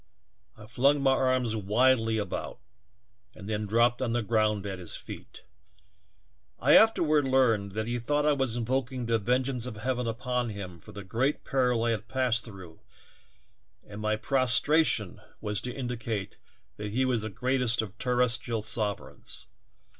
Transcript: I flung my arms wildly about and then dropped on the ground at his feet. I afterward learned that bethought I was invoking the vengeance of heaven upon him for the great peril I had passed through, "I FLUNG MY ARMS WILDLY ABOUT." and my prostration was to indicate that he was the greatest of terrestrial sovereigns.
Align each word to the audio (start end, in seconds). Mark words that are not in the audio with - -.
I 0.57 0.65
flung 0.65 0.99
my 0.99 1.11
arms 1.11 1.55
wildly 1.55 2.17
about 2.17 2.57
and 3.35 3.47
then 3.47 3.67
dropped 3.67 4.01
on 4.01 4.13
the 4.13 4.23
ground 4.23 4.65
at 4.65 4.79
his 4.79 4.95
feet. 4.95 5.43
I 6.57 6.75
afterward 6.75 7.23
learned 7.23 7.73
that 7.73 7.85
bethought 7.85 8.25
I 8.25 8.33
was 8.33 8.57
invoking 8.57 9.05
the 9.05 9.19
vengeance 9.19 9.67
of 9.67 9.75
heaven 9.77 10.07
upon 10.07 10.49
him 10.49 10.79
for 10.79 10.91
the 10.91 11.03
great 11.03 11.43
peril 11.45 11.83
I 11.83 11.91
had 11.91 12.07
passed 12.07 12.43
through, 12.43 12.79
"I 12.79 12.79
FLUNG 12.79 12.79
MY 12.79 12.79
ARMS 12.79 13.21
WILDLY 13.21 13.83
ABOUT." 13.91 13.93
and 13.93 14.01
my 14.01 14.15
prostration 14.15 15.21
was 15.39 15.61
to 15.61 15.71
indicate 15.71 16.37
that 16.77 16.91
he 16.93 17.05
was 17.05 17.21
the 17.21 17.29
greatest 17.29 17.83
of 17.83 17.95
terrestrial 17.99 18.63
sovereigns. 18.63 19.45